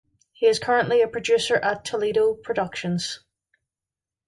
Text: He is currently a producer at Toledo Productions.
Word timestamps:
He 0.33 0.47
is 0.47 0.57
currently 0.57 1.03
a 1.03 1.07
producer 1.07 1.55
at 1.57 1.85
Toledo 1.85 2.33
Productions. 2.33 3.19